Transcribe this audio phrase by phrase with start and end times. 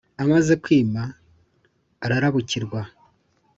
[0.23, 1.01] amaze kwima;
[2.05, 2.81] ararabukirwa.